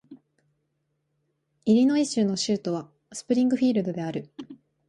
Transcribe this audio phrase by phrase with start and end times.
[1.65, 4.31] イリノイ州の州都はスプリングフィールドである